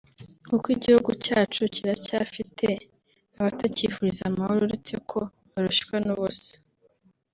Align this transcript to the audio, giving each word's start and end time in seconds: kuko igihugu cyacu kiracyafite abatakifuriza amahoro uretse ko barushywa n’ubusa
kuko 0.49 0.65
igihugu 0.75 1.09
cyacu 1.25 1.59
kiracyafite 1.75 2.67
abatakifuriza 3.39 4.21
amahoro 4.31 4.59
uretse 4.67 4.95
ko 5.09 5.19
barushywa 5.51 5.95
n’ubusa 6.05 6.55